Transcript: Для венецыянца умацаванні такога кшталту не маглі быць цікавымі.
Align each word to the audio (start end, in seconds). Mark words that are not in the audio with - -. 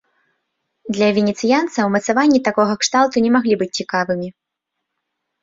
Для 0.95 1.09
венецыянца 1.17 1.79
умацаванні 1.89 2.39
такога 2.49 2.73
кшталту 2.85 3.15
не 3.27 3.31
маглі 3.37 3.55
быць 3.61 3.71
цікавымі. 3.83 4.27